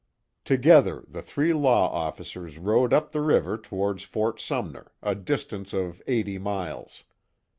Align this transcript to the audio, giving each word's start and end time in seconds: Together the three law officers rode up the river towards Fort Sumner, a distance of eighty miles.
Together 0.45 1.03
the 1.07 1.21
three 1.21 1.53
law 1.53 1.87
officers 1.91 2.57
rode 2.57 2.91
up 2.91 3.11
the 3.11 3.21
river 3.21 3.55
towards 3.55 4.01
Fort 4.01 4.39
Sumner, 4.39 4.91
a 5.03 5.13
distance 5.13 5.73
of 5.73 6.01
eighty 6.07 6.39
miles. 6.39 7.03